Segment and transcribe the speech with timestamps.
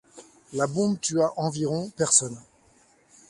[0.53, 2.41] La bombe tua environ personnes.